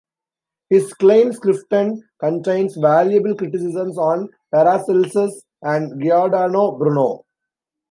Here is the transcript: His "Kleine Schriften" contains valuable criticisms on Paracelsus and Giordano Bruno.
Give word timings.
His 0.71 0.95
"Kleine 0.95 1.31
Schriften" 1.31 2.01
contains 2.19 2.75
valuable 2.75 3.35
criticisms 3.35 3.99
on 3.99 4.29
Paracelsus 4.51 5.43
and 5.61 6.01
Giordano 6.01 6.71
Bruno. 6.71 7.23